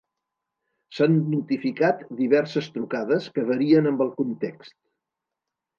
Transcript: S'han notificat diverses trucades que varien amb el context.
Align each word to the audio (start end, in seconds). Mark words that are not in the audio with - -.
S'han 0.99 1.17
notificat 1.33 2.01
diverses 2.23 2.73
trucades 2.79 3.31
que 3.37 3.47
varien 3.53 3.93
amb 3.95 4.05
el 4.09 4.13
context. 4.23 4.79